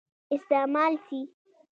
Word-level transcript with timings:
استعمال 0.31 0.99
سي. 1.09 1.21